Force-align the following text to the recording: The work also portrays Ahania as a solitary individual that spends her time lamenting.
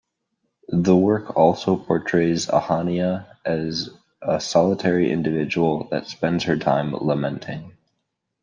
The 0.73 0.95
work 0.97 1.37
also 1.37 1.75
portrays 1.77 2.47
Ahania 2.47 3.27
as 3.45 3.91
a 4.19 4.41
solitary 4.41 5.11
individual 5.11 5.89
that 5.91 6.07
spends 6.07 6.45
her 6.45 6.57
time 6.57 6.93
lamenting. 6.93 7.73